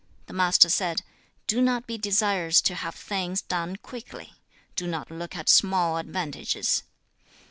[0.25, 1.03] The Master said,
[1.45, 4.33] 'Do not be desirous to have things done quickly;
[4.75, 6.81] do not look at small advantages.